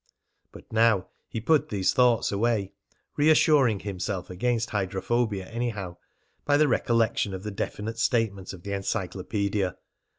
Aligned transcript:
But 0.51 0.73
now 0.73 1.09
he 1.29 1.39
put 1.39 1.69
these 1.69 1.93
thoughts 1.93 2.31
away, 2.31 2.73
reassuring 3.17 3.81
himself 3.81 4.31
against 4.31 4.71
hydrophobia 4.71 5.45
anyhow, 5.47 5.97
by 6.43 6.57
the 6.57 6.67
recollection 6.67 7.35
of 7.35 7.43
the 7.43 7.51
definite 7.51 7.99
statement 7.99 8.51
of 8.51 8.63
the 8.63 8.73
Encyclopedia. 8.73 9.77